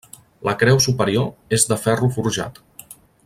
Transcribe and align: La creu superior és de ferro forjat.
La 0.47 0.55
creu 0.63 0.79
superior 0.85 1.53
és 1.59 1.67
de 1.73 1.79
ferro 1.85 2.13
forjat. 2.17 2.59